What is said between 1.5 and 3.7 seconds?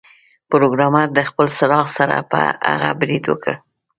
څراغ سره پر هغه برید وکړ